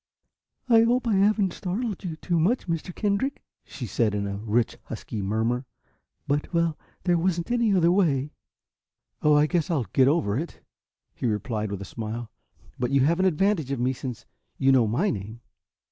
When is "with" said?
11.69-11.83